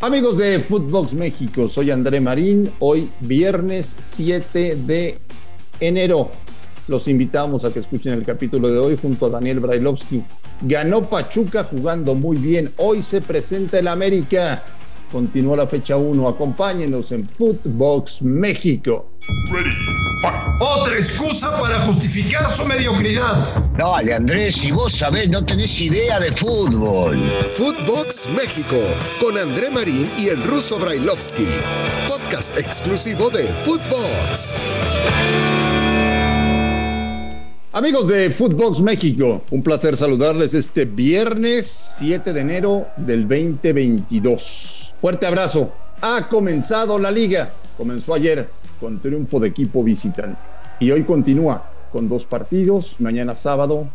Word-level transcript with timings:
Amigos 0.00 0.38
de 0.38 0.60
Footbox 0.60 1.12
México, 1.14 1.68
soy 1.68 1.90
André 1.90 2.20
Marín. 2.20 2.70
Hoy 2.78 3.10
viernes 3.18 3.96
7 3.98 4.76
de 4.86 5.18
enero. 5.80 6.30
Los 6.86 7.08
invitamos 7.08 7.64
a 7.64 7.72
que 7.72 7.80
escuchen 7.80 8.12
el 8.12 8.22
capítulo 8.22 8.68
de 8.68 8.78
hoy 8.78 8.96
junto 8.96 9.26
a 9.26 9.30
Daniel 9.30 9.58
Brailovsky. 9.58 10.22
Ganó 10.62 11.02
Pachuca 11.08 11.64
jugando 11.64 12.14
muy 12.14 12.36
bien. 12.36 12.70
Hoy 12.76 13.02
se 13.02 13.20
presenta 13.20 13.80
el 13.80 13.88
América. 13.88 14.62
Continúa 15.10 15.56
la 15.56 15.66
fecha 15.66 15.96
1. 15.96 16.28
Acompáñenos 16.28 17.12
en 17.12 17.28
Footbox 17.28 18.22
México. 18.22 19.10
Otra 20.60 20.94
excusa 20.96 21.58
para 21.58 21.78
justificar 21.80 22.50
su 22.50 22.66
mediocridad. 22.66 23.64
Dale, 23.76 24.14
Andrés, 24.14 24.56
si 24.56 24.72
vos 24.72 24.92
sabés, 24.92 25.30
no 25.30 25.44
tenés 25.44 25.80
idea 25.80 26.18
de 26.18 26.32
fútbol. 26.32 27.16
Footbox 27.54 28.28
México, 28.30 28.76
con 29.20 29.38
André 29.38 29.70
Marín 29.70 30.10
y 30.18 30.28
el 30.28 30.42
ruso 30.42 30.78
Brailovsky. 30.78 31.46
Podcast 32.08 32.58
exclusivo 32.58 33.30
de 33.30 33.44
Footbox. 33.64 34.56
Amigos 37.72 38.08
de 38.08 38.30
Footbox 38.30 38.80
México, 38.80 39.42
un 39.50 39.62
placer 39.62 39.96
saludarles 39.96 40.54
este 40.54 40.84
viernes 40.84 41.94
7 41.98 42.32
de 42.32 42.40
enero 42.40 42.86
del 42.96 43.28
2022. 43.28 44.77
Fuerte 45.00 45.26
abrazo. 45.26 45.72
Ha 46.00 46.28
comenzado 46.28 46.98
la 46.98 47.10
liga. 47.10 47.52
Comenzó 47.76 48.14
ayer 48.14 48.48
con 48.80 49.00
triunfo 49.00 49.38
de 49.38 49.48
equipo 49.48 49.84
visitante. 49.84 50.44
Y 50.80 50.90
hoy 50.90 51.04
continúa 51.04 51.70
con 51.92 52.08
dos 52.08 52.26
partidos. 52.26 53.00
Mañana 53.00 53.36
sábado 53.36 53.88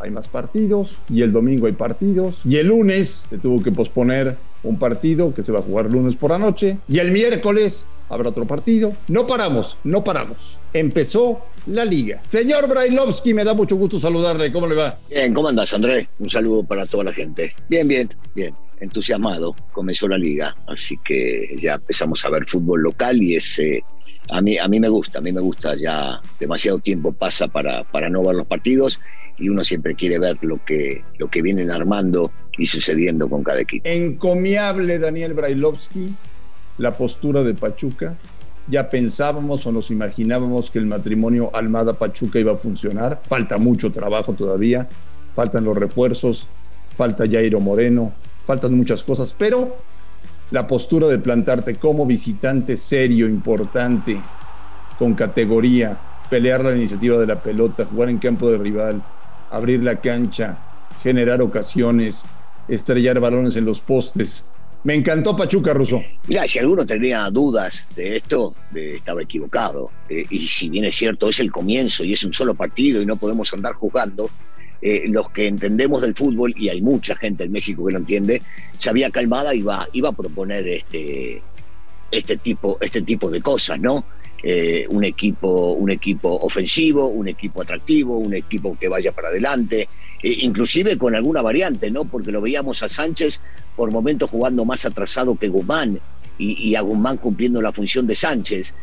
hay 0.00 0.10
más 0.10 0.28
partidos 0.28 0.96
y 1.08 1.22
el 1.22 1.32
domingo 1.32 1.66
hay 1.66 1.74
partidos. 1.74 2.42
Y 2.44 2.56
el 2.56 2.66
lunes 2.68 3.26
se 3.30 3.38
tuvo 3.38 3.62
que 3.62 3.70
posponer 3.70 4.36
un 4.64 4.78
partido 4.78 5.32
que 5.32 5.44
se 5.44 5.52
va 5.52 5.60
a 5.60 5.62
jugar 5.62 5.86
lunes 5.86 6.16
por 6.16 6.30
la 6.30 6.38
noche. 6.38 6.78
Y 6.88 6.98
el 6.98 7.12
miércoles 7.12 7.86
habrá 8.08 8.30
otro 8.30 8.44
partido. 8.44 8.92
No 9.06 9.28
paramos, 9.28 9.78
no 9.84 10.02
paramos. 10.02 10.58
Empezó 10.72 11.40
la 11.66 11.84
liga. 11.84 12.20
Señor 12.24 12.68
Brailovsky, 12.68 13.32
me 13.32 13.44
da 13.44 13.54
mucho 13.54 13.76
gusto 13.76 14.00
saludarle. 14.00 14.52
¿Cómo 14.52 14.66
le 14.66 14.74
va? 14.74 14.98
Bien, 15.08 15.32
¿cómo 15.32 15.48
andas, 15.48 15.72
Andrés? 15.72 16.08
Un 16.18 16.28
saludo 16.28 16.64
para 16.64 16.84
toda 16.86 17.04
la 17.04 17.12
gente. 17.12 17.54
Bien, 17.68 17.86
bien, 17.86 18.10
bien. 18.34 18.54
Entusiasmado. 18.80 19.54
Comenzó 19.72 20.08
la 20.08 20.18
liga, 20.18 20.56
así 20.66 20.98
que 21.04 21.48
ya 21.60 21.74
empezamos 21.74 22.24
a 22.24 22.30
ver 22.30 22.44
fútbol 22.46 22.82
local 22.82 23.22
y 23.22 23.36
ese 23.36 23.84
a 24.30 24.42
mí, 24.42 24.58
a 24.58 24.68
mí 24.68 24.78
me 24.78 24.88
gusta, 24.88 25.18
a 25.18 25.22
mí 25.22 25.32
me 25.32 25.40
gusta, 25.40 25.74
ya 25.74 26.20
demasiado 26.38 26.78
tiempo 26.80 27.12
pasa 27.12 27.48
para, 27.48 27.84
para 27.84 28.10
no 28.10 28.22
ver 28.22 28.34
los 28.34 28.46
partidos 28.46 29.00
y 29.38 29.48
uno 29.48 29.64
siempre 29.64 29.94
quiere 29.94 30.18
ver 30.18 30.38
lo 30.42 30.62
que, 30.64 31.02
lo 31.18 31.28
que 31.28 31.42
vienen 31.42 31.70
armando 31.70 32.30
y 32.58 32.66
sucediendo 32.66 33.28
con 33.28 33.42
cada 33.42 33.60
equipo. 33.60 33.88
Encomiable 33.88 34.98
Daniel 34.98 35.34
Brailovsky, 35.34 36.12
la 36.78 36.96
postura 36.96 37.42
de 37.42 37.54
Pachuca. 37.54 38.16
Ya 38.66 38.90
pensábamos 38.90 39.66
o 39.66 39.72
nos 39.72 39.90
imaginábamos 39.90 40.70
que 40.70 40.78
el 40.78 40.84
matrimonio 40.84 41.50
Almada-Pachuca 41.54 42.38
iba 42.38 42.52
a 42.52 42.56
funcionar. 42.56 43.22
Falta 43.26 43.56
mucho 43.56 43.90
trabajo 43.90 44.34
todavía, 44.34 44.86
faltan 45.34 45.64
los 45.64 45.74
refuerzos, 45.74 46.48
falta 46.94 47.24
Jairo 47.26 47.60
Moreno, 47.60 48.12
faltan 48.48 48.74
muchas 48.74 49.04
cosas, 49.04 49.36
pero 49.38 49.76
la 50.52 50.66
postura 50.66 51.06
de 51.06 51.18
plantarte 51.18 51.74
como 51.74 52.06
visitante 52.06 52.78
serio, 52.78 53.28
importante, 53.28 54.18
con 54.98 55.12
categoría, 55.12 55.98
pelear 56.30 56.64
la 56.64 56.74
iniciativa 56.74 57.18
de 57.18 57.26
la 57.26 57.42
pelota, 57.42 57.84
jugar 57.84 58.08
en 58.08 58.16
campo 58.16 58.50
de 58.50 58.56
rival, 58.56 59.02
abrir 59.50 59.84
la 59.84 60.00
cancha, 60.00 60.56
generar 61.02 61.42
ocasiones, 61.42 62.24
estrellar 62.68 63.20
balones 63.20 63.54
en 63.56 63.66
los 63.66 63.82
postes. 63.82 64.46
Me 64.82 64.94
encantó 64.94 65.36
Pachuca 65.36 65.74
Russo. 65.74 66.00
Mira, 66.26 66.48
si 66.48 66.58
alguno 66.58 66.86
tenía 66.86 67.28
dudas 67.28 67.86
de 67.94 68.16
esto, 68.16 68.54
estaba 68.74 69.20
equivocado. 69.20 69.90
Eh, 70.08 70.24
y 70.30 70.38
si 70.38 70.70
bien 70.70 70.86
es 70.86 70.94
cierto, 70.94 71.28
es 71.28 71.38
el 71.40 71.52
comienzo 71.52 72.02
y 72.02 72.14
es 72.14 72.24
un 72.24 72.32
solo 72.32 72.54
partido 72.54 73.02
y 73.02 73.04
no 73.04 73.16
podemos 73.16 73.52
andar 73.52 73.74
jugando, 73.74 74.30
eh, 74.80 75.04
los 75.08 75.30
que 75.30 75.48
entendemos 75.48 76.02
del 76.02 76.14
fútbol, 76.14 76.54
y 76.56 76.68
hay 76.68 76.80
mucha 76.80 77.16
gente 77.16 77.44
en 77.44 77.50
México 77.50 77.84
que 77.84 77.92
lo 77.92 77.98
entiende, 77.98 78.42
sabía 78.78 79.10
calmada 79.10 79.52
iba, 79.52 79.88
iba 79.92 80.10
a 80.10 80.12
proponer 80.12 80.68
este, 80.68 81.42
este, 82.12 82.36
tipo, 82.36 82.78
este 82.80 83.02
tipo 83.02 83.28
de 83.28 83.42
cosas, 83.42 83.80
¿no? 83.80 84.04
Eh, 84.40 84.86
un, 84.90 85.02
equipo, 85.02 85.72
un 85.72 85.90
equipo 85.90 86.32
ofensivo, 86.32 87.08
un 87.08 87.26
equipo 87.26 87.62
atractivo, 87.62 88.18
un 88.18 88.34
equipo 88.34 88.78
que 88.78 88.88
vaya 88.88 89.10
para 89.10 89.30
adelante, 89.30 89.88
eh, 90.22 90.36
inclusive 90.42 90.96
con 90.96 91.16
alguna 91.16 91.42
variante, 91.42 91.90
¿no? 91.90 92.04
Porque 92.04 92.30
lo 92.30 92.40
veíamos 92.40 92.84
a 92.84 92.88
Sánchez 92.88 93.40
por 93.74 93.90
momentos 93.90 94.30
jugando 94.30 94.64
más 94.64 94.86
atrasado 94.86 95.34
que 95.34 95.48
Guzmán 95.48 95.98
y, 96.38 96.76
a 96.76 96.82
Guzmán 96.82 97.16
cumpliendo 97.16 97.60
la 97.60 97.72
función 97.72 98.06
de 98.06 98.14
Sánchez. 98.14 98.76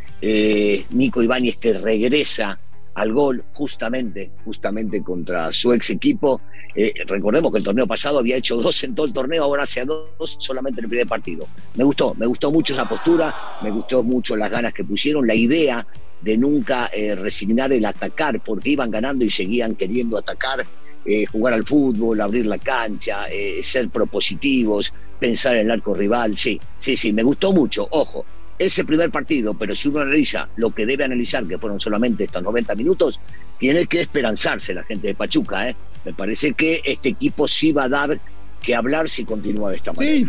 Nico 0.90 1.24
Ibáñez 1.24 1.56
que 1.56 1.72
regresa 1.74 2.60
al 2.96 3.12
gol 3.14 3.44
justamente, 3.54 4.32
justamente 4.44 5.04
contra 5.04 5.52
su 5.52 5.74
ex 5.74 5.92
equipo. 5.92 6.42
Eh, 6.76 6.94
recordemos 7.08 7.52
que 7.52 7.60
el 7.60 7.64
torneo 7.64 7.88
pasado 7.88 8.20
había 8.20 8.38
hecho 8.38 8.58
dos 8.58 8.84
en 8.84 8.96
todo 8.96 9.06
el 9.06 9.14
torneo, 9.14 9.44
ahora 9.44 9.64
hace 9.64 9.86
dos 9.86 10.38
solamente 10.40 10.80
en 10.80 10.86
el 10.86 10.90
primer 10.90 11.08
partido. 11.08 11.48
Me 11.76 11.84
gustó, 11.84 12.14
me 12.16 12.26
gustó 12.26 12.52
mucho 12.52 12.74
esa 12.74 12.88
postura, 12.88 13.34
me 13.62 13.70
gustó 13.70 14.04
mucho 14.04 14.36
las 14.36 14.50
ganas 14.50 14.74
que 14.74 14.84
pusieron, 14.84 15.28
la 15.28 15.36
idea 15.36 15.86
de 16.22 16.38
nunca 16.38 16.90
eh, 16.94 17.16
resignar 17.16 17.72
el 17.72 17.86
atacar, 17.86 18.42
porque 18.44 18.72
iban 18.72 18.90
ganando 18.90 19.24
y 19.24 19.30
seguían 19.30 19.76
queriendo 19.76 20.18
atacar, 20.18 20.66
eh, 21.06 21.26
jugar 21.26 21.54
al 21.54 21.66
fútbol, 21.66 22.20
abrir 22.20 22.46
la 22.46 22.58
cancha, 22.58 23.26
ser 23.62 23.90
propositivos, 23.90 24.94
pensar 25.20 25.56
en 25.56 25.68
el 25.68 25.72
arco 25.72 25.94
rival. 25.94 26.36
Sí, 26.38 26.60
sí, 26.78 26.96
sí, 26.96 27.14
me 27.14 27.24
gustó 27.24 27.54
mucho. 27.54 27.88
Ojo, 27.92 28.26
ese 28.58 28.86
primer 28.86 29.12
partido, 29.12 29.54
pero 29.54 29.76
si 29.76 29.90
uno 29.90 30.00
analiza 30.00 30.50
lo 30.56 30.72
que 30.72 30.86
debe 30.86 31.04
analizar, 31.04 31.46
que 31.46 31.58
fueron 31.58 31.80
solamente 31.80 32.26
estos 32.26 32.42
90 32.42 32.76
minutos, 32.76 33.20
tiene 33.58 33.86
que 33.86 34.02
esperanzarse 34.02 34.74
la 34.74 34.84
gente 34.84 35.08
de 35.08 35.16
Pachuca. 35.16 35.70
¿eh? 35.70 35.76
Me 36.04 36.14
parece 36.14 36.54
que 36.54 36.82
este 36.84 37.10
equipo 37.10 37.48
sí 37.48 37.72
va 37.72 37.86
a 37.86 37.90
dar 37.90 38.20
que 38.62 38.76
hablar 38.76 39.10
si 39.10 39.26
continúa 39.26 39.72
de 39.72 39.78
esta 39.78 39.94
manera. 39.94 40.16
Sí, 40.16 40.28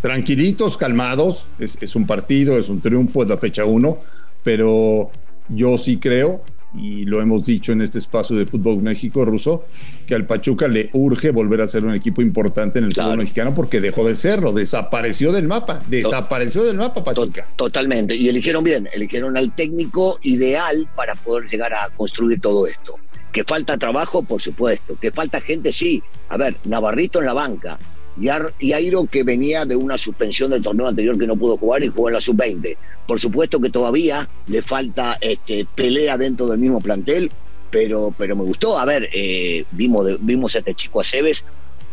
tranquilitos, 0.00 0.76
calmados, 0.76 1.48
es, 1.58 1.76
es 1.80 1.96
un 1.96 2.06
partido, 2.06 2.58
es 2.58 2.68
un 2.68 2.80
triunfo, 2.80 3.22
es 3.22 3.28
la 3.28 3.38
fecha 3.38 3.64
uno, 3.64 3.98
pero 4.42 5.10
yo 5.48 5.76
sí 5.76 5.98
creo 5.98 6.44
y 6.76 7.04
lo 7.04 7.20
hemos 7.20 7.44
dicho 7.44 7.72
en 7.72 7.82
este 7.82 7.98
espacio 7.98 8.36
de 8.36 8.46
Fútbol 8.46 8.82
México, 8.82 9.24
Ruso, 9.24 9.64
que 10.06 10.14
al 10.14 10.26
Pachuca 10.26 10.68
le 10.68 10.90
urge 10.92 11.30
volver 11.30 11.60
a 11.60 11.68
ser 11.68 11.84
un 11.84 11.94
equipo 11.94 12.22
importante 12.22 12.78
en 12.78 12.86
el 12.86 12.92
fútbol 12.92 13.18
mexicano 13.18 13.54
porque 13.54 13.80
dejó 13.80 14.04
de 14.04 14.14
serlo, 14.14 14.52
desapareció 14.52 15.32
del 15.32 15.46
mapa, 15.46 15.82
desapareció 15.88 16.64
del 16.64 16.76
mapa 16.76 17.04
Pachuca. 17.04 17.46
Totalmente, 17.56 18.16
y 18.16 18.28
eligieron 18.28 18.64
bien, 18.64 18.88
eligieron 18.92 19.36
al 19.36 19.54
técnico 19.54 20.18
ideal 20.22 20.88
para 20.96 21.14
poder 21.14 21.48
llegar 21.48 21.72
a 21.74 21.90
construir 21.90 22.40
todo 22.40 22.66
esto. 22.66 22.96
Que 23.32 23.44
falta 23.44 23.76
trabajo, 23.78 24.22
por 24.22 24.40
supuesto, 24.40 24.96
que 25.00 25.10
falta 25.10 25.40
gente, 25.40 25.72
sí. 25.72 26.02
A 26.28 26.36
ver, 26.36 26.56
Navarrito 26.64 27.18
en 27.18 27.26
la 27.26 27.32
banca, 27.32 27.78
y 28.16 28.72
Airo 28.72 29.04
que 29.06 29.24
venía 29.24 29.64
de 29.64 29.76
una 29.76 29.98
suspensión 29.98 30.50
del 30.50 30.62
torneo 30.62 30.86
anterior 30.86 31.18
que 31.18 31.26
no 31.26 31.36
pudo 31.36 31.56
jugar 31.56 31.82
y 31.82 31.88
jugó 31.88 32.08
en 32.08 32.14
la 32.14 32.20
sub-20. 32.20 32.76
Por 33.06 33.20
supuesto 33.20 33.60
que 33.60 33.70
todavía 33.70 34.28
le 34.46 34.62
falta 34.62 35.18
este, 35.20 35.66
pelea 35.74 36.16
dentro 36.16 36.46
del 36.46 36.58
mismo 36.58 36.80
plantel, 36.80 37.30
pero, 37.70 38.14
pero 38.16 38.36
me 38.36 38.44
gustó. 38.44 38.78
A 38.78 38.84
ver, 38.84 39.08
eh, 39.12 39.64
vimos, 39.72 40.06
vimos 40.20 40.54
a 40.54 40.58
este 40.58 40.74
chico 40.74 41.00
Aceves 41.00 41.44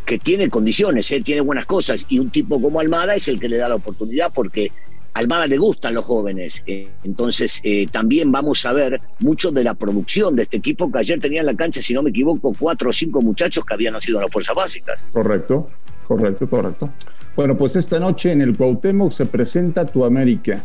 que 0.06 0.20
tiene 0.20 0.50
condiciones, 0.50 1.12
eh, 1.12 1.22
tiene 1.22 1.42
buenas 1.42 1.66
cosas 1.66 2.06
y 2.08 2.20
un 2.20 2.30
tipo 2.30 2.62
como 2.62 2.80
Almada 2.80 3.16
es 3.16 3.28
el 3.28 3.40
que 3.40 3.50
le 3.50 3.58
da 3.58 3.70
la 3.70 3.76
oportunidad 3.76 4.32
porque 4.34 4.72
Almada 5.14 5.48
le 5.48 5.58
gustan 5.58 5.94
los 5.96 6.06
jóvenes. 6.06 6.64
Eh, 6.68 6.90
entonces 7.04 7.62
también 7.92 8.32
vamos 8.32 8.66
a 8.66 8.74
ver 8.74 9.02
mucho 9.20 9.52
de 9.52 9.64
la 9.64 9.74
producción 9.74 10.36
de 10.36 10.44
este 10.44 10.58
equipo 10.58 10.90
que 10.92 11.00
ayer 11.00 11.20
tenía 11.20 11.42
en 11.42 11.48
la 11.48 11.56
cancha, 11.56 11.82
si 11.82 11.94
no 11.94 12.04
me 12.04 12.12
equivoco, 12.12 12.56
cuatro 12.58 12.92
o 12.92 12.94
cinco 12.94 13.22
muchachos 13.22 13.66
que 13.66 13.74
habían 13.74 13.94
nacido 13.94 14.20
en 14.20 14.24
las 14.26 14.32
fuerzas 14.32 14.56
básicas. 14.56 15.06
Correcto. 15.12 15.70
Correcto, 16.08 16.50
correcto. 16.50 16.90
Bueno, 17.36 17.56
pues 17.56 17.76
esta 17.76 18.00
noche 18.00 18.32
en 18.32 18.42
el 18.42 18.56
Cuauhtémoc 18.56 19.12
se 19.12 19.26
presenta 19.26 19.86
tu 19.86 20.04
América. 20.04 20.62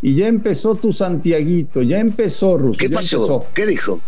Y 0.00 0.14
ya 0.14 0.28
empezó 0.28 0.74
tu 0.74 0.92
Santiaguito, 0.92 1.82
ya 1.82 1.98
empezó, 1.98 2.56
Russo. 2.56 2.78
¿Qué 2.78 2.90
pasó? 2.90 3.46
¿Qué 3.54 3.66
dijo? 3.66 4.00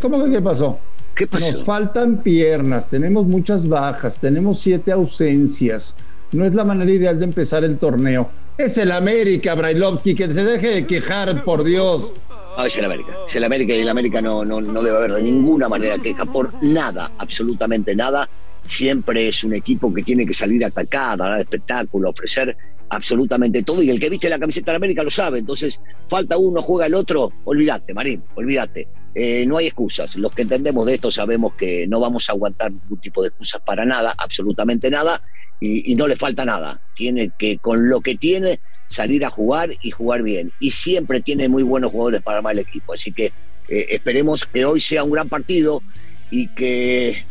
¿Cómo 0.00 0.24
que 0.24 0.30
qué 0.30 0.42
pasó? 0.42 0.78
¿Qué 1.14 1.26
pasó? 1.26 1.52
Nos 1.52 1.64
faltan 1.64 2.22
piernas, 2.22 2.88
tenemos 2.88 3.26
muchas 3.26 3.68
bajas, 3.68 4.18
tenemos 4.18 4.58
siete 4.58 4.90
ausencias. 4.90 5.96
No 6.32 6.44
es 6.44 6.54
la 6.54 6.64
manera 6.64 6.90
ideal 6.90 7.18
de 7.18 7.24
empezar 7.24 7.62
el 7.62 7.76
torneo. 7.76 8.30
Es 8.58 8.78
el 8.78 8.90
América, 8.90 9.54
Brailovsky, 9.54 10.14
que 10.14 10.26
se 10.32 10.44
deje 10.44 10.68
de 10.68 10.86
quejar, 10.86 11.44
por 11.44 11.62
Dios. 11.62 12.12
No, 12.56 12.64
es 12.64 12.76
el 12.76 12.84
América. 12.84 13.12
Es 13.26 13.36
el 13.36 13.44
América 13.44 13.74
y 13.74 13.80
el 13.80 13.88
América 13.88 14.20
no, 14.20 14.44
no, 14.44 14.60
no 14.60 14.82
debe 14.82 14.96
haber 14.96 15.12
de 15.12 15.22
ninguna 15.22 15.68
manera 15.68 15.98
queja 15.98 16.24
por 16.24 16.52
nada, 16.62 17.12
absolutamente 17.18 17.94
nada 17.94 18.28
siempre 18.64 19.28
es 19.28 19.44
un 19.44 19.54
equipo 19.54 19.92
que 19.92 20.02
tiene 20.02 20.26
que 20.26 20.32
salir 20.32 20.64
a 20.64 20.68
atacar, 20.68 21.18
dar 21.18 21.40
espectáculo, 21.40 22.10
ofrecer 22.10 22.56
absolutamente 22.88 23.62
todo. 23.62 23.82
Y 23.82 23.90
el 23.90 23.98
que 23.98 24.08
viste 24.08 24.28
la 24.28 24.38
camiseta 24.38 24.72
de 24.72 24.76
América 24.76 25.02
lo 25.02 25.10
sabe. 25.10 25.38
Entonces, 25.38 25.80
falta 26.08 26.36
uno, 26.36 26.62
juega 26.62 26.86
el 26.86 26.94
otro. 26.94 27.32
Olvídate, 27.44 27.94
Marín, 27.94 28.22
olvídate. 28.34 28.88
Eh, 29.14 29.44
no 29.46 29.58
hay 29.58 29.66
excusas. 29.66 30.16
Los 30.16 30.32
que 30.32 30.42
entendemos 30.42 30.86
de 30.86 30.94
esto 30.94 31.10
sabemos 31.10 31.54
que 31.54 31.86
no 31.86 32.00
vamos 32.00 32.28
a 32.28 32.32
aguantar 32.32 32.72
ningún 32.72 33.00
tipo 33.00 33.22
de 33.22 33.28
excusas 33.28 33.60
para 33.64 33.84
nada, 33.84 34.14
absolutamente 34.16 34.90
nada. 34.90 35.22
y, 35.60 35.94
no 35.94 36.08
le 36.08 36.16
falta 36.16 36.44
nada. 36.44 36.82
Tiene 36.94 37.30
que, 37.38 37.58
con 37.58 37.88
lo 37.88 38.00
que 38.00 38.16
tiene, 38.16 38.58
salir 38.88 39.24
a 39.24 39.30
jugar 39.30 39.70
y 39.82 39.90
jugar 39.90 40.22
bien. 40.22 40.52
Y 40.60 40.70
siempre 40.70 41.20
tiene 41.20 41.48
muy 41.48 41.62
buenos 41.62 41.90
jugadores 41.90 42.22
para 42.22 42.38
armar 42.38 42.52
el 42.52 42.60
equipo. 42.60 42.92
Así 42.92 43.12
que 43.12 43.32
eh, 43.68 43.86
esperemos 43.90 44.46
que 44.46 44.64
hoy 44.64 44.80
sea 44.80 45.04
un 45.04 45.10
gran 45.10 45.28
partido 45.28 45.82
y 46.30 46.48
que 46.48 47.24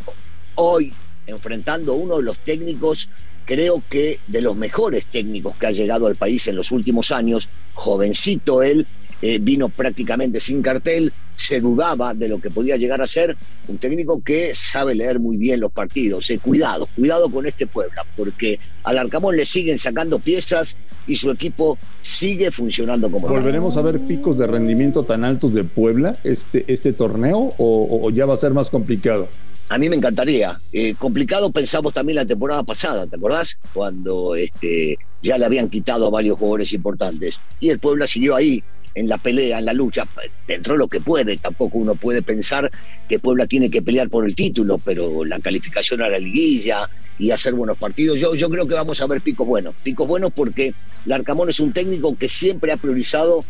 hoy, 0.56 0.94
enfrentando 1.28 1.94
a 1.94 1.96
uno 1.96 2.18
de 2.18 2.24
los 2.24 2.40
técnicos, 2.40 3.10
creo 3.46 3.84
que 3.90 4.20
de 4.28 4.42
los 4.42 4.56
mejores 4.56 5.06
técnicos 5.06 5.56
que 5.58 5.68
ha 5.68 5.72
llegado 5.72 6.08
al 6.08 6.16
país 6.16 6.48
en 6.48 6.56
los 6.56 6.72
últimos 6.72 7.12
años, 7.12 7.50
jovencito 7.74 8.64
él, 8.64 8.88
eh, 9.22 9.38
vino 9.40 9.70
prácticamente 9.70 10.40
sin 10.40 10.64
cartel, 10.64 11.14
se 11.36 11.62
dudaba 11.62 12.16
de 12.16 12.28
lo 12.28 12.42
que 12.42 12.50
podía 12.50 12.76
llegar 12.76 13.02
a 13.02 13.08
ser 13.08 13.38
un 13.68 13.78
técnico 13.78 14.22
que 14.24 14.56
sabe 14.56 14.96
leer 14.96 15.20
muy 15.20 15.38
bien 15.38 15.60
los 15.60 15.72
partidos. 15.72 16.30
Eh, 16.32 16.40
cuidado, 16.40 16.88
cuidado 16.96 17.30
con 17.30 17.46
este 17.46 17.68
Puebla, 17.68 18.04
porque 18.18 18.60
al 18.84 18.98
Arcamón 18.98 19.38
le 19.38 19.46
siguen 19.46 19.78
sacando 19.78 20.18
piezas 20.18 20.76
y 21.06 21.16
su 21.16 21.30
equipo 21.30 21.78
sigue 22.02 22.52
funcionando 22.52 23.12
como 23.12 23.28
¿Volveremos 23.28 23.78
a 23.78 23.82
ver 23.82 24.00
picos 24.02 24.38
de 24.38 24.48
rendimiento 24.48 25.04
tan 25.04 25.24
altos 25.24 25.54
de 25.54 25.64
Puebla 25.64 26.18
este, 26.24 26.66
este 26.68 26.94
torneo 26.94 27.54
o, 27.58 28.10
ya 28.12 28.26
va 28.26 28.34
a 28.34 28.38
ser 28.38 28.54
más 28.54 28.70
complicado? 28.70 29.28
A 29.72 29.78
mí 29.78 29.88
me 29.88 29.96
encantaría. 29.96 30.60
Eh, 30.74 30.96
complicado 31.00 31.50
pensamos 31.50 31.94
también 31.94 32.18
la 32.18 32.26
temporada 32.26 32.62
pasada, 32.62 33.08
¿te 33.08 33.16
acordás? 33.16 33.58
Cuando 33.74 34.36
este, 34.36 34.98
ya 35.22 35.38
le 35.38 35.46
habían 35.46 35.70
quitado 35.70 36.08
a 36.08 36.10
varios 36.10 36.38
jugadores 36.38 36.74
importantes. 36.74 37.40
Y 37.62 37.70
el 37.70 37.80
Puebla 37.80 38.06
siguió 38.06 38.36
ahí, 38.36 38.62
en 38.96 39.08
la 39.08 39.18
pelea, 39.18 39.60
en 39.60 39.66
la 39.66 39.72
lucha, 39.72 40.06
dentro 40.46 40.74
de 40.74 40.80
lo 40.80 40.90
que 40.90 41.00
puede. 41.00 41.38
Tampoco 41.38 41.78
uno 41.78 41.96
puede 41.96 42.22
pensar 42.22 42.70
que 43.08 43.18
Puebla 43.18 43.46
tiene 43.46 43.72
que 43.72 43.82
pelear 43.82 44.10
por 44.10 44.28
el 44.28 44.36
título, 44.36 44.78
pero 44.78 45.24
la 45.24 45.40
calificación 45.40 46.02
a 46.02 46.10
la 46.10 46.20
liguilla 46.20 46.90
y 47.18 47.32
hacer 47.32 47.54
buenos 47.54 47.78
partidos. 47.78 48.20
Yo, 48.20 48.36
yo 48.36 48.50
creo 48.50 48.68
que 48.68 48.76
vamos 48.76 49.00
a 49.00 49.08
ver 49.08 49.22
picos 49.22 49.48
buenos. 49.48 49.74
Picos 49.86 50.06
buenos 50.06 50.34
porque 50.36 50.74
Larcamón 51.06 51.50
es 51.50 51.62
un 51.62 51.72
técnico 51.72 52.18
que 52.18 52.28
siempre 52.28 52.74
ha 52.74 52.78
priorizado 52.78 53.46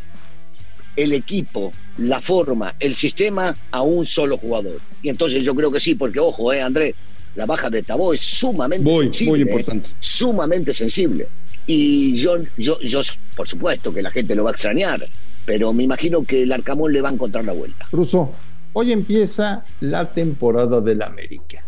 el 0.96 1.14
equipo, 1.14 1.74
la 1.98 2.22
forma, 2.22 2.76
el 2.80 2.96
sistema 2.96 3.56
a 3.72 3.82
un 3.82 4.06
solo 4.06 4.38
jugador. 4.38 4.80
Y 5.02 5.10
entonces 5.10 5.44
yo 5.44 5.56
creo 5.56 5.72
que 5.72 5.80
sí, 5.80 5.96
porque 5.96 6.20
ojo, 6.20 6.52
eh, 6.54 6.62
André, 6.62 6.96
la 7.36 7.46
baja 7.46 7.70
de 7.70 7.84
Tabó 7.84 8.14
es 8.14 8.22
sumamente 8.22 8.90
sensible. 8.90 9.32
Muy 9.32 9.40
eh, 9.40 9.44
importante. 9.44 9.90
sumamente 10.00 10.74
sensible. 10.74 11.28
Y 11.68 12.16
yo, 12.16 12.38
yo, 12.58 12.80
yo, 12.82 13.02
por 13.36 13.48
supuesto 13.48 13.94
que 13.94 14.02
la 14.02 14.12
gente 14.12 14.36
lo 14.36 14.44
va 14.44 14.50
a 14.50 14.54
extrañar, 14.54 15.08
pero 15.46 15.74
me 15.74 15.84
imagino 15.84 16.24
que 16.24 16.44
el 16.44 16.52
Arcamón 16.52 16.92
le 16.92 17.02
va 17.02 17.10
a 17.10 17.14
encontrar 17.14 17.46
la 17.46 17.54
vuelta. 17.54 17.88
Russo, 17.92 18.32
hoy 18.74 18.92
empieza 18.92 19.64
la 19.80 20.12
temporada 20.12 20.82
del 20.82 21.02
América. 21.02 21.66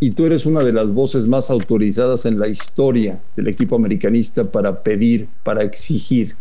Y 0.00 0.12
tú 0.12 0.26
eres 0.26 0.46
una 0.46 0.62
de 0.62 0.72
las 0.72 0.88
voces 0.88 1.26
más 1.26 1.50
autorizadas 1.50 2.24
en 2.24 2.38
la 2.38 2.46
historia 2.46 3.20
del 3.34 3.48
equipo 3.48 3.74
americanista 3.74 4.44
para 4.44 4.82
pedir, 4.82 5.28
para 5.42 5.64
exigir. 5.64 6.36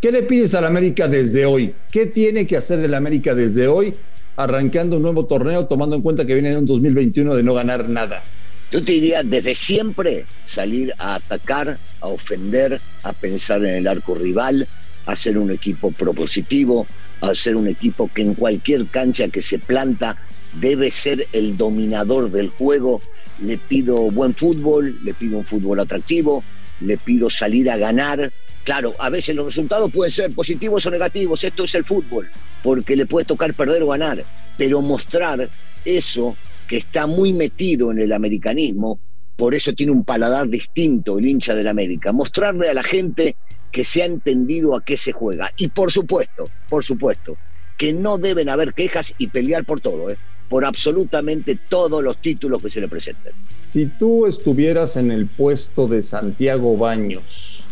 ¿Qué 0.00 0.10
le 0.10 0.22
pides 0.22 0.54
al 0.54 0.64
América 0.64 1.08
desde 1.08 1.44
hoy? 1.44 1.74
¿Qué 1.92 2.06
tiene 2.06 2.46
que 2.46 2.56
hacer 2.56 2.80
el 2.80 2.94
América 2.94 3.34
desde 3.34 3.68
hoy, 3.68 3.92
arrancando 4.34 4.96
un 4.96 5.02
nuevo 5.02 5.26
torneo, 5.26 5.66
tomando 5.66 5.94
en 5.94 6.00
cuenta 6.00 6.24
que 6.24 6.32
viene 6.32 6.48
de 6.48 6.56
un 6.56 6.64
2021 6.64 7.34
de 7.34 7.42
no 7.42 7.52
ganar 7.52 7.86
nada? 7.86 8.22
Yo 8.70 8.82
te 8.82 8.92
diría 8.92 9.22
desde 9.22 9.54
siempre 9.54 10.24
salir 10.46 10.94
a 10.96 11.16
atacar, 11.16 11.78
a 12.00 12.06
ofender, 12.06 12.80
a 13.02 13.12
pensar 13.12 13.62
en 13.62 13.74
el 13.74 13.86
arco 13.86 14.14
rival, 14.14 14.66
a 15.04 15.14
ser 15.14 15.36
un 15.36 15.50
equipo 15.50 15.90
propositivo, 15.90 16.86
a 17.20 17.34
ser 17.34 17.56
un 17.56 17.68
equipo 17.68 18.08
que 18.14 18.22
en 18.22 18.32
cualquier 18.32 18.86
cancha 18.86 19.28
que 19.28 19.42
se 19.42 19.58
planta 19.58 20.16
debe 20.54 20.90
ser 20.90 21.26
el 21.34 21.58
dominador 21.58 22.30
del 22.30 22.48
juego. 22.48 23.02
Le 23.42 23.58
pido 23.58 24.10
buen 24.10 24.34
fútbol, 24.34 24.98
le 25.04 25.12
pido 25.12 25.36
un 25.36 25.44
fútbol 25.44 25.78
atractivo, 25.78 26.42
le 26.80 26.96
pido 26.96 27.28
salir 27.28 27.70
a 27.70 27.76
ganar. 27.76 28.32
Claro, 28.64 28.94
a 28.98 29.08
veces 29.08 29.34
los 29.34 29.46
resultados 29.46 29.90
pueden 29.90 30.12
ser 30.12 30.34
positivos 30.34 30.84
o 30.86 30.90
negativos, 30.90 31.42
esto 31.44 31.64
es 31.64 31.74
el 31.74 31.84
fútbol, 31.84 32.30
porque 32.62 32.96
le 32.96 33.06
puede 33.06 33.24
tocar 33.24 33.54
perder 33.54 33.82
o 33.82 33.88
ganar, 33.88 34.22
pero 34.58 34.82
mostrar 34.82 35.48
eso 35.84 36.36
que 36.68 36.76
está 36.76 37.06
muy 37.06 37.32
metido 37.32 37.90
en 37.90 38.00
el 38.00 38.12
americanismo, 38.12 39.00
por 39.36 39.54
eso 39.54 39.72
tiene 39.72 39.92
un 39.92 40.04
paladar 40.04 40.48
distinto 40.48 41.18
el 41.18 41.26
hincha 41.26 41.54
del 41.54 41.68
América, 41.68 42.12
mostrarle 42.12 42.68
a 42.68 42.74
la 42.74 42.82
gente 42.82 43.36
que 43.72 43.84
se 43.84 44.02
ha 44.02 44.06
entendido 44.06 44.76
a 44.76 44.84
qué 44.84 44.96
se 44.96 45.12
juega. 45.12 45.50
Y 45.56 45.68
por 45.68 45.90
supuesto, 45.90 46.50
por 46.68 46.84
supuesto, 46.84 47.36
que 47.78 47.94
no 47.94 48.18
deben 48.18 48.50
haber 48.50 48.74
quejas 48.74 49.14
y 49.16 49.28
pelear 49.28 49.64
por 49.64 49.80
todo, 49.80 50.10
¿eh? 50.10 50.18
por 50.50 50.64
absolutamente 50.64 51.58
todos 51.68 52.02
los 52.02 52.18
títulos 52.18 52.60
que 52.62 52.68
se 52.68 52.80
le 52.80 52.88
presenten. 52.88 53.32
Si 53.62 53.86
tú 53.86 54.26
estuvieras 54.26 54.96
en 54.96 55.10
el 55.10 55.26
puesto 55.26 55.86
de 55.86 56.02
Santiago 56.02 56.76
Baños, 56.76 57.64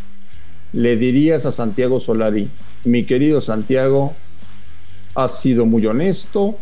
le 0.73 0.97
dirías 0.97 1.47
a 1.47 1.53
Santiago 1.53 2.01
Solari, 2.01 2.51
mi 2.85 3.05
querido 3.05 3.41
Santiago, 3.41 4.15
has 5.15 5.41
sido 5.41 5.67
muy 5.67 5.85
honesto, 5.87 6.57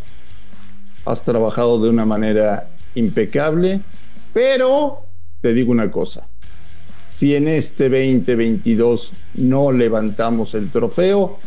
has 1.04 1.24
trabajado 1.24 1.80
de 1.82 1.90
una 1.90 2.06
manera 2.06 2.68
impecable, 2.94 3.80
pero 4.32 5.04
te 5.40 5.52
digo 5.52 5.70
una 5.72 5.90
cosa, 5.90 6.28
si 7.08 7.34
en 7.34 7.48
este 7.48 7.88
2022 7.88 9.12
no 9.34 9.72
levantamos 9.72 10.54
el 10.54 10.70
trofeo, 10.70 11.38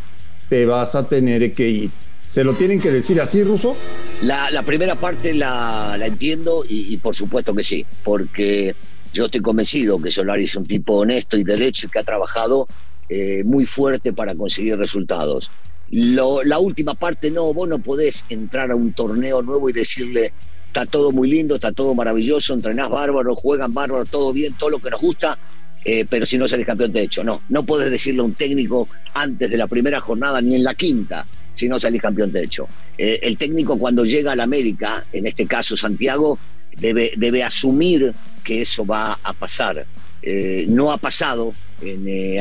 te 0.49 0.65
vas 0.65 0.95
a 0.95 1.07
tener 1.07 1.53
que 1.53 1.69
ir. 1.69 1.91
¿Se 2.25 2.43
lo 2.43 2.53
tienen 2.53 2.79
que 2.79 2.91
decir 2.91 3.19
así, 3.21 3.43
Ruso? 3.43 3.75
La, 4.21 4.61
primera 4.63 4.95
parte 4.95 5.33
la, 5.33 5.97
entiendo 6.01 6.63
y, 6.67 6.95
por 6.97 7.15
supuesto 7.15 7.53
que 7.53 7.63
sí, 7.63 7.85
porque 8.03 8.75
yo 9.13 9.25
estoy 9.25 9.41
convencido 9.41 10.01
que 10.01 10.11
Solari 10.11 10.45
es 10.45 10.55
un 10.55 10.65
tipo 10.65 10.93
honesto 10.93 11.37
y 11.37 11.43
derecho 11.43 11.87
y 11.87 11.89
que 11.89 11.99
ha 11.99 12.03
trabajado 12.03 12.67
eh, 13.09 13.43
muy 13.43 13.65
fuerte 13.65 14.13
para 14.13 14.35
conseguir 14.35 14.77
resultados 14.77 15.51
la 15.91 16.59
última 16.59 16.93
parte, 16.93 17.31
no, 17.31 17.53
vos 17.53 17.67
no 17.67 17.79
podés 17.79 18.25
entrar 18.29 18.71
a 18.71 18.75
un 18.75 18.93
torneo 18.93 19.41
nuevo 19.41 19.69
y 19.69 19.73
decirle, 19.73 20.33
está 20.67 20.85
todo 20.85 21.11
muy 21.11 21.29
lindo, 21.29 21.55
está 21.55 21.71
todo 21.71 21.95
maravilloso, 21.95 22.53
entrenás 22.53 22.89
bárbaro, 22.89 23.35
juegan 23.35 23.73
bárbaro, 23.73 24.05
todo 24.05 24.31
bien, 24.31 24.53
todo 24.53 24.69
lo 24.69 24.79
que 24.79 24.91
nos 24.91 25.01
gusta, 25.01 25.37
eh, 25.83 26.05
pero 26.07 26.25
si 26.25 26.37
no 26.37 26.47
salís 26.47 26.65
campeón 26.65 26.91
de 26.91 27.03
hecho, 27.03 27.23
no, 27.23 27.41
no 27.49 27.65
podés 27.65 27.89
decirle 27.89 28.21
a 28.21 28.25
un 28.25 28.35
técnico 28.35 28.87
antes 29.13 29.49
de 29.49 29.57
la 29.57 29.67
primera 29.67 29.99
jornada 29.99 30.41
ni 30.41 30.55
en 30.55 30.63
la 30.63 30.75
quinta 30.75 31.25
si 31.51 31.67
no 31.67 31.79
salís 31.79 32.01
campeón 32.01 32.31
de 32.31 32.43
hecho. 32.43 32.67
Eh, 32.97 33.19
el 33.23 33.37
técnico 33.37 33.77
cuando 33.77 34.05
llega 34.05 34.33
al 34.33 34.39
América, 34.39 35.05
en 35.11 35.25
este 35.25 35.47
caso 35.47 35.75
Santiago, 35.75 36.37
debe, 36.77 37.43
asumir 37.43 38.13
que 38.43 38.61
eso 38.61 38.85
va 38.85 39.19
a 39.23 39.33
pasar. 39.33 39.85
Eh, 40.21 40.65
no 40.67 40.91
ha 40.91 40.97
pasado 40.97 41.53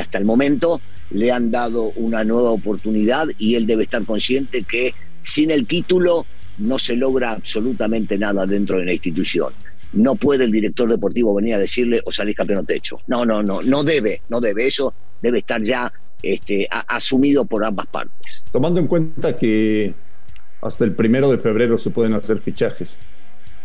hasta 0.00 0.19
el 0.19 0.25
momento, 0.25 0.80
le 1.11 1.30
han 1.30 1.50
dado 1.50 1.92
una 1.92 2.25
nueva 2.25 2.50
oportunidad 2.50 3.28
y 3.38 3.54
él 3.54 3.66
debe 3.66 3.85
estar 3.85 4.04
consciente 4.04 4.64
que 4.64 4.94
sin 5.20 5.50
el 5.50 5.66
título 5.66 6.26
no 6.58 6.78
se 6.78 6.97
logra 6.97 7.32
absolutamente 7.32 8.18
nada 8.18 8.47
dentro 8.47 8.78
de 8.78 8.85
la 8.85 8.92
institución. 8.92 9.52
No 9.92 10.16
puede 10.16 10.44
el 10.44 10.52
director 10.52 10.90
deportivo 10.90 11.35
venir 11.35 11.54
a 11.54 11.58
decirle 11.58 12.00
o 12.04 12.12
salís 12.12 12.35
campeón 12.35 12.66
techo. 12.66 13.00
No, 13.06 13.25
no, 13.25 13.42
no, 13.42 13.62
no 13.62 13.85
debe, 13.85 14.23
no 14.28 14.40
debe. 14.40 14.66
Eso 14.66 14.92
debe 15.23 15.38
estar 15.38 15.62
ya 15.62 15.92
este, 16.23 16.68
asumido 16.70 17.44
por 17.44 17.64
ambas 17.64 17.87
partes. 17.87 18.44
Tomando 18.52 18.80
en 18.80 18.87
cuenta 18.87 19.37
que 19.37 19.94
hasta 20.61 20.85
el 20.85 20.92
primero 20.92 21.30
de 21.30 21.38
febrero 21.38 21.78
se 21.78 21.90
pueden 21.90 22.12
hacer 22.14 22.40
fichajes. 22.40 22.99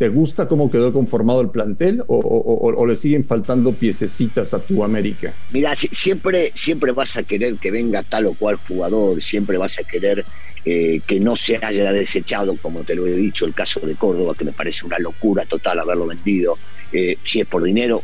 ¿Te 0.03 0.09
gusta 0.09 0.49
cómo 0.49 0.69
quedó 0.69 0.91
conformado 0.91 1.39
el 1.39 1.47
plantel 1.47 2.03
o, 2.07 2.85
le 2.85 2.97
siguen 2.97 3.23
faltando 3.23 3.71
piececitas 3.71 4.53
a 4.53 4.59
tu 4.59 4.83
América? 4.83 5.33
Mira, 5.53 5.73
siempre, 5.75 6.51
siempre 6.53 6.91
vas 6.91 7.15
a 7.15 7.23
querer 7.23 7.55
que 7.55 7.71
venga 7.71 8.03
tal 8.03 8.27
o 8.27 8.33
cual 8.33 8.57
jugador, 8.67 9.21
siempre 9.21 9.57
vas 9.57 9.79
a 9.79 9.83
querer 9.85 10.25
eh, 10.65 10.99
que 11.07 11.21
no 11.21 11.37
se 11.37 11.55
haya 11.55 11.93
desechado, 11.93 12.57
como 12.61 12.83
te 12.83 12.95
lo 12.95 13.07
he 13.07 13.13
dicho, 13.13 13.45
el 13.45 13.53
caso 13.53 13.79
de 13.79 13.95
Córdoba, 13.95 14.35
que 14.37 14.43
me 14.43 14.51
parece 14.51 14.85
una 14.85 14.99
locura 14.99 15.45
total 15.45 15.79
haberlo 15.79 16.05
vendido. 16.05 16.57
Eh, 16.91 17.15
si 17.23 17.39
es 17.39 17.47
por 17.47 17.63
dinero, 17.63 18.03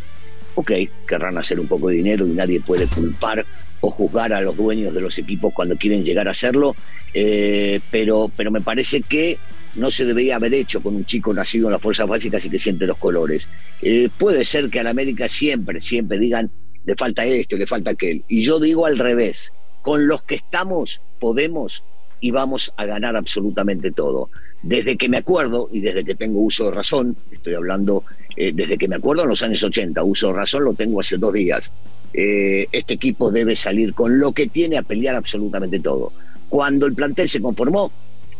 ok, 0.55 0.71
querrán 1.05 1.37
hacer 1.37 1.59
un 1.59 1.67
poco 1.67 1.89
de 1.89 1.97
dinero 1.97 2.25
y 2.25 2.29
nadie 2.29 2.61
puede 2.61 2.87
culpar 2.87 3.45
o 3.81 3.89
juzgar 3.89 4.33
a 4.33 4.41
los 4.41 4.55
dueños 4.55 4.93
de 4.93 5.01
los 5.01 5.17
equipos 5.17 5.53
cuando 5.53 5.77
quieren 5.77 6.03
llegar 6.03 6.27
a 6.27 6.31
hacerlo, 6.31 6.75
eh, 7.13 7.79
pero, 7.91 8.31
pero 8.35 8.51
me 8.51 8.61
parece 8.61 9.01
que 9.01 9.37
no 9.75 9.91
se 9.91 10.05
debería 10.05 10.35
haber 10.35 10.53
hecho 10.53 10.81
con 10.81 10.95
un 10.95 11.05
chico 11.05 11.33
nacido 11.33 11.67
en 11.67 11.73
las 11.73 11.81
fuerzas 11.81 12.07
básicas 12.07 12.45
y 12.45 12.49
que 12.49 12.59
siente 12.59 12.85
los 12.85 12.97
colores. 12.97 13.49
Eh, 13.81 14.09
puede 14.17 14.43
ser 14.43 14.69
que 14.69 14.79
a 14.79 14.83
la 14.83 14.89
América 14.89 15.27
siempre, 15.27 15.79
siempre 15.79 16.19
digan, 16.19 16.51
le 16.85 16.95
falta 16.95 17.25
esto, 17.25 17.57
le 17.57 17.67
falta 17.67 17.91
aquel. 17.91 18.23
Y 18.27 18.43
yo 18.43 18.59
digo 18.59 18.85
al 18.85 18.97
revés, 18.97 19.53
con 19.81 20.07
los 20.07 20.23
que 20.23 20.35
estamos 20.35 21.01
podemos 21.19 21.85
y 22.21 22.31
vamos 22.31 22.73
a 22.77 22.85
ganar 22.85 23.15
absolutamente 23.15 23.91
todo. 23.91 24.29
Desde 24.61 24.97
que 24.97 25.07
me 25.07 25.17
acuerdo 25.17 25.69
y 25.71 25.81
desde 25.81 26.03
que 26.03 26.15
tengo 26.15 26.39
uso 26.41 26.65
de 26.65 26.71
razón, 26.71 27.15
estoy 27.31 27.53
hablando 27.53 28.03
eh, 28.35 28.51
desde 28.53 28.77
que 28.77 28.87
me 28.87 28.97
acuerdo 28.97 29.23
en 29.23 29.29
los 29.29 29.41
años 29.41 29.63
80, 29.63 30.03
uso 30.03 30.27
de 30.27 30.33
razón 30.33 30.65
lo 30.65 30.73
tengo 30.73 30.99
hace 30.99 31.17
dos 31.17 31.33
días, 31.33 31.71
eh, 32.13 32.67
este 32.71 32.95
equipo 32.95 33.31
debe 33.31 33.55
salir 33.55 33.93
con 33.93 34.19
lo 34.19 34.31
que 34.31 34.47
tiene 34.47 34.77
a 34.77 34.83
pelear 34.83 35.15
absolutamente 35.15 35.79
todo. 35.79 36.11
Cuando 36.49 36.85
el 36.85 36.93
plantel 36.93 37.29
se 37.29 37.41
conformó, 37.41 37.91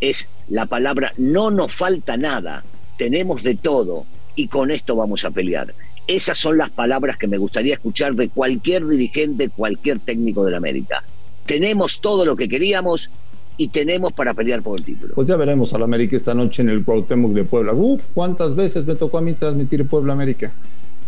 es 0.02 0.28
la 0.50 0.66
palabra 0.66 1.14
no 1.18 1.52
nos 1.52 1.74
falta 1.74 2.18
nada, 2.18 2.64
tenemos 2.98 3.44
de 3.44 3.56
todo 3.56 4.06
y 4.36 4.48
con 4.48 4.72
esto 4.72 4.96
vamos 4.96 5.26
a 5.26 5.32
pelear. 5.32 5.74
esas 6.08 6.38
son 6.38 6.58
las 6.58 6.72
palabras 6.72 7.18
que 7.18 7.28
me 7.28 7.38
gustaría 7.38 7.74
escuchar 7.74 8.16
de 8.16 8.30
cualquier 8.30 8.88
dirigente, 8.88 9.50
cualquier 9.50 10.00
técnico 10.00 10.44
de 10.44 10.52
la 10.52 10.58
América. 10.58 11.04
Tenemos 11.46 12.02
todo 12.02 12.26
lo 12.26 12.36
que 12.36 12.50
queríamos 12.50 13.12
y 13.58 13.68
tenemos 13.68 14.14
para 14.14 14.34
pelear 14.34 14.64
por 14.64 14.80
el 14.80 14.86
título. 14.86 15.14
Pues 15.14 15.28
ya 15.28 15.36
veremos 15.36 15.74
al 15.74 15.84
América 15.84 16.16
esta 16.16 16.34
noche 16.34 16.62
en 16.62 16.70
el 16.70 16.84
Cuauhtémoc 16.84 17.34
de 17.34 17.44
Puebla. 17.44 17.74
Uf, 17.74 18.08
cuántas 18.14 18.56
veces 18.56 18.86
me 18.86 18.96
tocó 18.96 19.18
a 19.18 19.22
mí 19.22 19.34
transmitir 19.34 19.86
Puebla 19.86 20.14
América. 20.14 20.54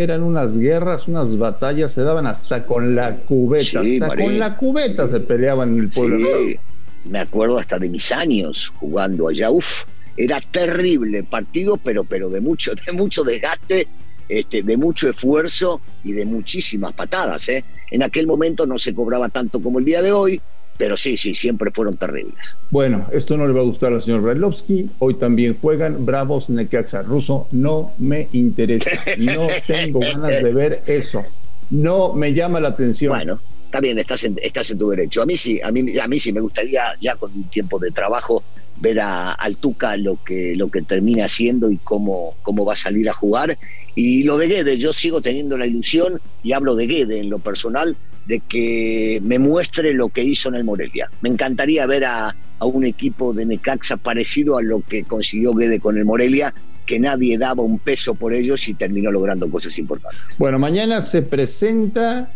Eran 0.02 0.24
unas 0.24 0.58
guerras, 0.58 1.08
unas 1.08 1.38
batallas, 1.38 1.92
se 1.92 2.02
daban 2.04 2.26
hasta 2.26 2.66
con 2.66 2.96
la 2.96 3.18
cubeta, 3.18 3.82
hasta 3.82 4.08
con 4.16 4.40
la 4.40 4.58
cubeta 4.58 5.06
se 5.06 5.20
peleaban 5.20 5.74
en 5.74 5.80
el 5.82 5.90
Puebla. 5.90 6.18
Sí, 6.18 6.60
me 7.06 7.20
acuerdo 7.20 7.58
hasta 7.60 7.78
de 7.78 7.90
mis 7.90 8.12
años 8.12 8.74
jugando 8.78 9.28
allá. 9.28 9.52
Uf, 9.52 9.84
era 10.18 10.40
terrible 10.42 11.24
partido, 11.24 11.78
pero, 11.78 12.04
pero 12.04 12.30
de 12.30 12.42
mucho, 12.42 12.72
de 12.86 12.92
mucho 12.94 13.24
desgaste, 13.24 13.88
este, 14.28 14.64
de 14.64 14.78
mucho 14.78 15.10
esfuerzo 15.10 15.82
y 16.04 16.14
de 16.14 16.26
muchísimas 16.26 16.94
patadas. 16.94 17.48
¿eh? 17.50 17.64
En 17.92 18.04
aquel 18.04 18.28
momento 18.28 18.66
no 18.66 18.78
se 18.78 18.96
cobraba 18.96 19.30
tanto 19.30 19.62
como 19.62 19.80
el 19.80 19.86
día 19.86 20.02
de 20.02 20.12
hoy, 20.12 20.42
pero 20.82 20.98
sí, 20.98 21.16
sí, 21.16 21.36
siempre 21.36 21.70
fueron 21.72 21.96
terribles. 21.96 22.58
Bueno, 22.72 23.08
esto 23.12 23.38
no 23.38 23.46
le 23.46 23.54
va 23.54 23.60
a 23.60 23.64
gustar 23.64 23.94
al 23.94 24.02
señor 24.02 24.22
Brailovsky. 24.22 24.90
Hoy 24.98 25.14
también 25.14 25.56
juegan 25.62 26.08
Bravos 26.08 26.50
Necaxa 26.50 27.04
Ruso. 27.04 27.48
No 27.52 27.92
me 28.00 28.30
interesa. 28.34 28.90
No 29.20 29.46
tengo 29.68 30.00
ganas 30.00 30.42
de 30.42 30.52
ver 30.52 30.82
eso. 30.88 31.24
No 31.70 32.14
me 32.14 32.34
llama 32.34 32.60
la 32.60 32.70
atención. 32.70 33.14
Bueno, 33.14 33.40
está 33.66 33.80
bien, 33.80 34.00
estás 34.00 34.24
en, 34.24 34.40
estás 34.42 34.72
en 34.72 34.80
tu 34.80 34.90
derecho. 34.90 35.22
A 35.22 35.28
mí 35.28 35.38
sí, 35.38 35.62
a 35.64 35.72
mí, 35.72 35.86
a 36.00 36.08
mí 36.08 36.18
sí 36.18 36.34
me 36.34 36.42
gustaría, 36.42 36.98
ya 37.00 37.16
con 37.16 37.32
un 37.32 37.44
tiempo 37.44 37.78
de 37.78 37.92
trabajo, 37.92 38.42
ver 38.78 39.02
a, 39.02 39.34
al 39.34 39.58
Tuca 39.58 39.96
lo 39.98 40.18
que, 40.24 40.56
lo 40.56 40.72
que 40.72 40.82
termina 40.82 41.26
haciendo 41.26 41.70
y 41.70 41.78
cómo, 41.78 42.34
cómo 42.42 42.66
va 42.66 42.74
a 42.74 42.76
salir 42.76 43.08
a 43.08 43.14
jugar. 43.14 43.56
Y 43.94 44.24
lo 44.24 44.36
de 44.40 44.48
Guede, 44.48 44.80
yo 44.80 44.94
sigo 44.94 45.22
teniendo 45.22 45.60
la 45.60 45.68
ilusión, 45.68 46.20
y 46.42 46.54
hablo 46.54 46.74
de 46.74 46.88
Guede 46.88 47.20
en 47.20 47.30
lo 47.30 47.38
personal, 47.38 47.96
de 48.26 48.40
que 48.40 49.20
me 49.24 49.40
muestre 49.40 49.94
lo 49.94 50.10
que 50.10 50.24
hizo 50.24 50.50
en 50.50 50.56
el 50.56 50.64
Morelia. 50.64 51.10
Me 51.22 51.30
encantaría 51.30 51.86
ver 51.86 52.06
a, 52.06 52.36
a 52.60 52.66
un 52.66 52.86
equipo 52.86 53.34
de 53.34 53.46
Necaxa 53.46 53.98
parecido 53.98 54.58
a 54.58 54.62
lo 54.62 54.82
que 54.82 55.04
consiguió 55.04 55.54
Guede 55.54 55.80
con 55.80 55.98
el 55.98 56.06
Morelia, 56.06 56.54
que 56.86 57.00
nadie 57.00 57.38
daba 57.38 57.64
un 57.64 57.80
peso 57.80 58.16
por 58.16 58.34
ellos 58.34 58.68
y 58.68 58.74
terminó 58.74 59.12
logrando 59.12 59.50
cosas 59.50 59.78
importantes. 59.80 60.38
Bueno, 60.38 60.60
mañana 60.60 61.02
se 61.02 61.22
presenta 61.22 62.32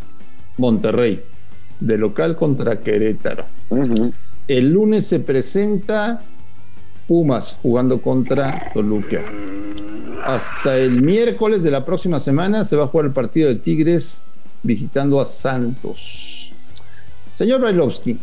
Monterrey, 0.57 1.21
de 1.79 1.97
local 1.97 2.35
contra 2.35 2.79
Querétaro. 2.79 3.45
Uh 3.69 3.77
-huh. 3.77 4.13
El 4.47 4.71
lunes 4.71 5.07
se 5.07 5.19
presenta 5.19 6.21
Pumas 7.07 7.59
jugando 7.61 8.01
contra 8.01 8.71
Toluca. 8.73 9.21
Hasta 10.23 10.77
el 10.77 11.01
miércoles 11.01 11.61
de 11.61 11.69
la 11.69 11.85
próxima 11.85 12.19
semana 12.19 12.63
se 12.63 12.75
va 12.75 12.85
a 12.85 12.87
jugar 12.87 13.07
el 13.07 13.13
partido 13.13 13.49
de 13.49 13.55
Tigres 13.55 14.23
visitando 14.63 15.19
a 15.19 15.25
Santos. 15.25 16.53
Señor 17.33 17.61
Brailovsky, 17.61 18.17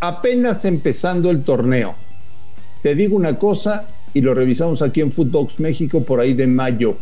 apenas 0.00 0.64
empezando 0.64 1.30
el 1.30 1.42
torneo, 1.42 1.94
te 2.82 2.94
digo 2.94 3.16
una 3.16 3.38
cosa 3.38 3.86
y 4.14 4.20
lo 4.20 4.34
revisamos 4.34 4.80
aquí 4.80 5.00
en 5.00 5.12
Footbox 5.12 5.60
México 5.60 6.02
por 6.02 6.20
ahí 6.20 6.32
de 6.32 6.46
mayo. 6.46 6.96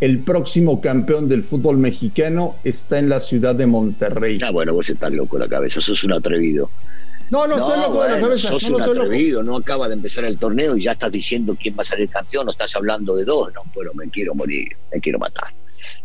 El 0.00 0.18
próximo 0.18 0.80
campeón 0.80 1.28
del 1.28 1.44
fútbol 1.44 1.78
mexicano 1.78 2.56
está 2.64 2.98
en 2.98 3.08
la 3.08 3.20
ciudad 3.20 3.54
de 3.54 3.66
Monterrey. 3.66 4.38
Ah, 4.44 4.50
bueno, 4.50 4.74
vos 4.74 4.90
estás 4.90 5.12
loco 5.12 5.38
la 5.38 5.48
cabeza, 5.48 5.80
sos 5.80 6.04
un 6.04 6.12
atrevido. 6.12 6.70
No, 7.30 7.46
no, 7.46 7.56
no 7.56 7.62
estoy 7.62 7.80
loco 7.80 7.94
bueno, 7.94 8.14
de 8.14 8.20
la 8.20 8.26
cabeza. 8.26 8.48
Sos 8.48 8.70
no, 8.70 8.76
un 8.76 8.82
atrevido, 8.82 9.42
loco. 9.42 9.52
no 9.52 9.58
acaba 9.62 9.88
de 9.88 9.94
empezar 9.94 10.24
el 10.24 10.36
torneo 10.36 10.76
y 10.76 10.82
ya 10.82 10.92
estás 10.92 11.10
diciendo 11.10 11.56
quién 11.58 11.74
va 11.74 11.80
a 11.80 11.84
salir 11.84 12.10
campeón, 12.10 12.44
no 12.44 12.50
estás 12.50 12.76
hablando 12.76 13.16
de 13.16 13.24
dos, 13.24 13.50
no, 13.54 13.62
bueno, 13.74 13.92
me 13.94 14.10
quiero 14.10 14.34
morir, 14.34 14.76
me 14.92 15.00
quiero 15.00 15.18
matar. 15.18 15.54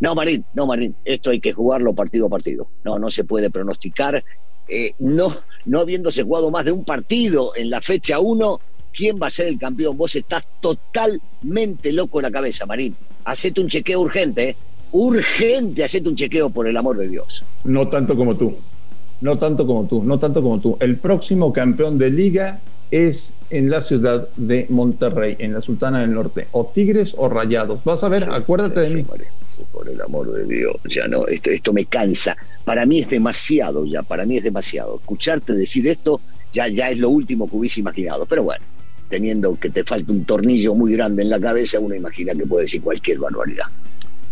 No, 0.00 0.14
Marín, 0.14 0.44
no, 0.54 0.66
Marín, 0.66 0.94
esto 1.04 1.30
hay 1.30 1.40
que 1.40 1.52
jugarlo 1.52 1.94
partido 1.94 2.26
a 2.26 2.30
partido. 2.30 2.68
No, 2.84 2.98
no 2.98 3.10
se 3.10 3.24
puede 3.24 3.50
pronosticar. 3.50 4.22
Eh, 4.68 4.92
no, 5.00 5.34
no 5.66 5.80
habiéndose 5.80 6.22
jugado 6.22 6.50
más 6.50 6.64
de 6.64 6.72
un 6.72 6.84
partido 6.84 7.52
en 7.56 7.70
la 7.70 7.80
fecha 7.80 8.20
1, 8.20 8.60
¿quién 8.92 9.18
va 9.20 9.26
a 9.26 9.30
ser 9.30 9.48
el 9.48 9.58
campeón? 9.58 9.96
Vos 9.96 10.14
estás 10.14 10.46
totalmente 10.60 11.92
loco 11.92 12.20
en 12.20 12.24
la 12.24 12.30
cabeza, 12.30 12.66
Marín. 12.66 12.96
Hacete 13.24 13.60
un 13.60 13.68
chequeo 13.68 14.00
urgente, 14.00 14.50
¿eh? 14.50 14.56
Urgente, 14.92 15.84
hacete 15.84 16.08
un 16.08 16.16
chequeo 16.16 16.50
por 16.50 16.66
el 16.66 16.76
amor 16.76 16.98
de 16.98 17.08
Dios. 17.08 17.44
No 17.64 17.88
tanto 17.88 18.16
como 18.16 18.36
tú. 18.36 18.56
No 19.20 19.36
tanto 19.36 19.66
como 19.66 19.86
tú, 19.86 20.02
no 20.02 20.18
tanto 20.18 20.42
como 20.42 20.60
tú. 20.60 20.76
El 20.80 20.96
próximo 20.96 21.52
campeón 21.52 21.98
de 21.98 22.10
liga 22.10 22.60
es 22.90 23.36
en 23.50 23.70
la 23.70 23.80
ciudad 23.80 24.28
de 24.36 24.66
Monterrey, 24.68 25.36
en 25.38 25.52
la 25.52 25.60
Sultana 25.60 26.00
del 26.00 26.12
Norte. 26.12 26.48
O 26.52 26.66
Tigres 26.66 27.14
o 27.16 27.28
Rayados. 27.28 27.82
Vas 27.84 28.02
a 28.04 28.08
ver, 28.08 28.20
sí, 28.20 28.30
acuérdate 28.30 28.84
sí, 28.84 28.94
de 28.94 29.02
mí. 29.02 29.08
Sí, 29.46 29.62
por 29.72 29.88
el 29.88 30.00
amor 30.00 30.32
de 30.32 30.44
Dios, 30.44 30.76
ya 30.88 31.06
no, 31.06 31.26
esto, 31.26 31.50
esto 31.50 31.72
me 31.72 31.84
cansa. 31.84 32.36
Para 32.64 32.86
mí 32.86 33.00
es 33.00 33.08
demasiado 33.08 33.84
ya, 33.84 34.02
para 34.02 34.26
mí 34.26 34.36
es 34.36 34.42
demasiado. 34.42 34.96
Escucharte 34.96 35.54
decir 35.54 35.86
esto 35.88 36.20
ya, 36.52 36.68
ya 36.68 36.90
es 36.90 36.98
lo 36.98 37.10
último 37.10 37.48
que 37.48 37.56
hubiese 37.56 37.80
imaginado. 37.80 38.26
Pero 38.26 38.44
bueno, 38.44 38.64
teniendo 39.08 39.58
que 39.58 39.70
te 39.70 39.84
falta 39.84 40.12
un 40.12 40.24
tornillo 40.24 40.74
muy 40.74 40.92
grande 40.92 41.22
en 41.22 41.30
la 41.30 41.40
cabeza, 41.40 41.80
uno 41.80 41.94
imagina 41.94 42.34
que 42.34 42.46
puede 42.46 42.64
decir 42.64 42.82
cualquier 42.82 43.18
barbaridad. 43.18 43.66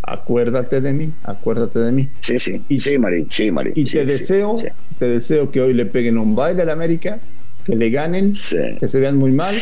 Acuérdate 0.02 0.80
de 0.80 0.92
mí, 0.92 1.12
acuérdate 1.24 1.80
de 1.80 1.92
mí. 1.92 2.08
Sí, 2.20 2.38
sí, 2.38 2.62
y, 2.68 2.78
sí, 2.78 2.98
Marín, 2.98 3.30
sí, 3.30 3.50
Marín. 3.50 3.74
Y 3.76 3.84
sí, 3.84 3.98
te 3.98 4.06
deseo, 4.06 4.56
sí. 4.56 4.68
te 4.98 5.06
deseo 5.06 5.50
que 5.50 5.60
hoy 5.60 5.74
le 5.74 5.84
peguen 5.84 6.16
un 6.16 6.34
baile 6.34 6.62
al 6.62 6.70
América, 6.70 7.20
que 7.68 7.76
le 7.76 7.90
ganen, 7.90 8.32
que 8.80 8.88
se 8.88 8.98
vean 8.98 9.18
muy 9.18 9.30
mal 9.30 9.54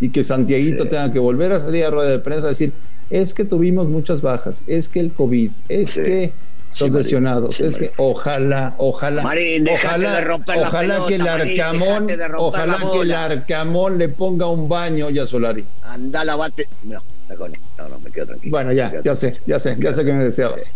y 0.00 0.10
que 0.10 0.24
Santiaguito 0.24 0.88
tenga 0.88 1.12
que 1.12 1.20
volver 1.20 1.52
a 1.52 1.60
salir 1.60 1.84
a 1.84 1.90
rueda 1.90 2.10
de 2.10 2.18
prensa 2.18 2.46
a 2.46 2.48
decir, 2.48 2.72
es 3.08 3.34
que 3.34 3.44
tuvimos 3.44 3.88
muchas 3.88 4.20
bajas, 4.20 4.64
es 4.66 4.88
que 4.88 4.98
el 4.98 5.12
COVID, 5.12 5.50
es 5.68 5.94
que 5.94 6.32
los 6.80 6.90
lesionados, 6.90 7.60
es 7.60 7.78
que 7.78 7.92
ojalá, 7.98 8.74
ojalá, 8.78 9.22
Marín, 9.22 9.68
ojalá, 9.68 10.16
de 10.16 10.20
romper 10.22 10.58
ojalá 10.58 10.98
la 10.98 11.06
pelota, 11.06 11.08
que 11.08 11.14
el 11.14 11.22
Marín, 11.22 11.60
Arcamón, 11.60 12.06
ojalá 12.36 12.78
la 12.78 12.90
que 12.90 13.00
el 13.00 13.12
Arcamón 13.12 13.98
le 13.98 14.08
ponga 14.08 14.48
un 14.48 14.68
baño 14.68 15.08
ya 15.10 15.24
Solari. 15.24 15.64
Anda, 15.84 16.24
lavate, 16.24 16.66
no, 16.82 17.00
no, 17.28 17.88
no, 17.88 17.98
me 18.00 18.10
quedo 18.10 18.26
tranquilo. 18.26 18.50
Bueno, 18.50 18.72
ya, 18.72 18.92
ya 19.04 19.14
sé, 19.14 19.38
ya 19.46 19.58
sé, 19.60 19.76
ya 19.78 19.92
sé 19.92 20.04
que 20.04 20.12
me 20.12 20.24
deseabas. 20.24 20.72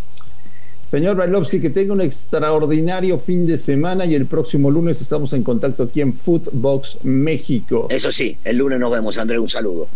Señor 0.94 1.16
Brailovsky, 1.16 1.60
que 1.60 1.70
tenga 1.70 1.92
un 1.92 2.00
extraordinario 2.00 3.18
fin 3.18 3.44
de 3.48 3.56
semana 3.56 4.06
y 4.06 4.14
el 4.14 4.26
próximo 4.26 4.70
lunes 4.70 5.00
estamos 5.00 5.32
en 5.32 5.42
contacto 5.42 5.82
aquí 5.82 6.00
en 6.00 6.12
Footbox 6.14 6.98
México. 7.02 7.88
Eso 7.90 8.12
sí, 8.12 8.36
el 8.44 8.58
lunes 8.58 8.78
nos 8.78 8.92
vemos, 8.92 9.18
André, 9.18 9.40
un 9.40 9.48
saludo. 9.48 9.88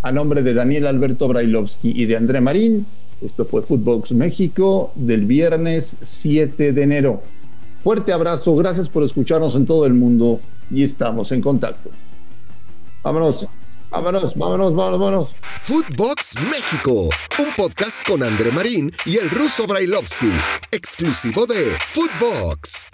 A 0.00 0.10
nombre 0.10 0.42
de 0.42 0.54
Daniel 0.54 0.86
Alberto 0.86 1.28
Brailovsky 1.28 1.92
y 1.94 2.06
de 2.06 2.16
André 2.16 2.40
Marín, 2.40 2.86
esto 3.20 3.44
fue 3.44 3.60
Footbox 3.60 4.12
México 4.12 4.90
del 4.94 5.26
viernes 5.26 5.98
7 6.00 6.72
de 6.72 6.82
enero. 6.82 7.22
Fuerte 7.82 8.14
abrazo, 8.14 8.56
gracias 8.56 8.88
por 8.88 9.02
escucharnos 9.02 9.54
en 9.54 9.66
todo 9.66 9.84
el 9.84 9.92
mundo 9.92 10.40
y 10.70 10.82
estamos 10.82 11.30
en 11.30 11.42
contacto. 11.42 11.90
Vámonos. 13.02 13.46
Vámonos, 13.90 14.34
vámonos, 14.36 14.74
vámonos, 14.74 15.00
vámonos. 15.00 15.36
Footbox 15.62 16.34
México, 16.42 17.08
un 17.38 17.54
podcast 17.56 18.06
con 18.06 18.22
André 18.22 18.52
Marín 18.52 18.92
y 19.06 19.16
el 19.16 19.30
ruso 19.30 19.66
Brailovsky, 19.66 20.30
exclusivo 20.70 21.46
de 21.46 21.78
Footbox. 21.88 22.86